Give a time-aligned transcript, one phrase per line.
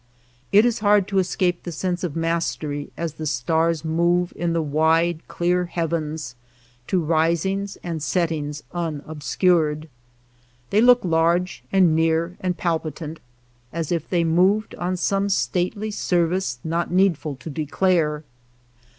[0.51, 4.61] It is hard to escape the sense of mastery as the stars move in the
[4.63, 6.33] wide clear heavens
[6.87, 9.87] to risings and settings unobscured.
[10.71, 13.19] They look large and near and palpitant;
[13.71, 18.23] as if they moved on some stately service not needful to de clare.